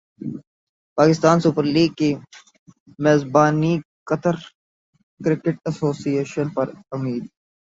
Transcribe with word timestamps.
Pakistan 0.97 1.37
super 1.39 1.65
league 1.75 1.91
کی 1.97 2.11
میزبانیقطر 2.99 4.35
cricket 5.19 5.55
ایسوسی 5.65 6.11
ایشن 6.17 6.47
پر 6.55 6.67
امید 6.91 7.23